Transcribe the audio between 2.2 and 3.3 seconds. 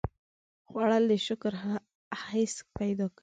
حس پیدا کوي